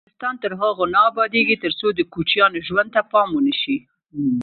[0.03, 3.77] افغانستان تر هغو نه ابادیږي، ترڅو د کوچیانو ژوند ته پام ونشي.